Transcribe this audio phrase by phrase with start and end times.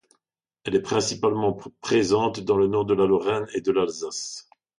[0.63, 4.49] Elle est principalement présente dans le nord de la Lorraine et de l'Alsace.